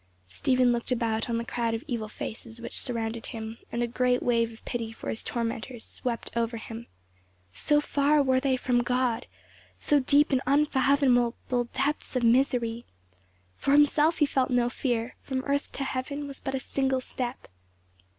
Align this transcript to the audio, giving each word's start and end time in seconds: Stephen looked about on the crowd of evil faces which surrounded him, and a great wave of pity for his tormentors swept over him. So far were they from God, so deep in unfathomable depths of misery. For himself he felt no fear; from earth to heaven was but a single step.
Stephen 0.29 0.71
looked 0.71 0.91
about 0.91 1.29
on 1.29 1.37
the 1.37 1.45
crowd 1.45 1.75
of 1.75 1.83
evil 1.87 2.07
faces 2.07 2.59
which 2.59 2.75
surrounded 2.75 3.27
him, 3.27 3.59
and 3.71 3.83
a 3.83 3.87
great 3.87 4.23
wave 4.23 4.51
of 4.51 4.65
pity 4.65 4.91
for 4.91 5.11
his 5.11 5.21
tormentors 5.21 5.85
swept 5.85 6.31
over 6.35 6.57
him. 6.57 6.87
So 7.53 7.79
far 7.79 8.23
were 8.23 8.39
they 8.39 8.57
from 8.57 8.81
God, 8.81 9.27
so 9.77 9.99
deep 9.99 10.33
in 10.33 10.41
unfathomable 10.47 11.65
depths 11.71 12.15
of 12.15 12.23
misery. 12.23 12.83
For 13.57 13.73
himself 13.73 14.17
he 14.17 14.25
felt 14.25 14.49
no 14.49 14.71
fear; 14.71 15.17
from 15.21 15.43
earth 15.43 15.71
to 15.73 15.83
heaven 15.83 16.25
was 16.27 16.39
but 16.39 16.55
a 16.55 16.59
single 16.59 17.01
step. 17.01 17.47